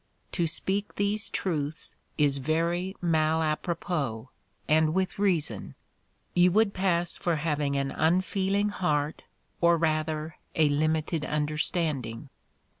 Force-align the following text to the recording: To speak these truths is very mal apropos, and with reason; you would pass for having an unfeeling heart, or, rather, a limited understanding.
To 0.31 0.47
speak 0.47 0.95
these 0.95 1.29
truths 1.29 1.95
is 2.17 2.39
very 2.39 2.95
mal 3.03 3.43
apropos, 3.43 4.31
and 4.67 4.95
with 4.95 5.19
reason; 5.19 5.75
you 6.33 6.51
would 6.53 6.73
pass 6.73 7.17
for 7.17 7.35
having 7.35 7.75
an 7.75 7.91
unfeeling 7.91 8.69
heart, 8.69 9.21
or, 9.61 9.77
rather, 9.77 10.37
a 10.55 10.69
limited 10.69 11.23
understanding. 11.23 12.29